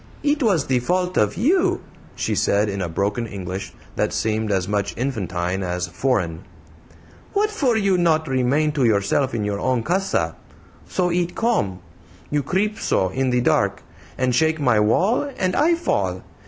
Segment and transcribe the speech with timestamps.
[0.23, 1.79] "It was the fault of you,"
[2.15, 6.39] she said, in a broken English that seemed as much infantine as foreign.
[7.33, 10.35] "What for you not remain to yourself in your own CASA?
[10.87, 11.81] So it come.
[12.31, 13.83] You creep so in the dark
[14.17, 16.23] and shake my wall, and I fall.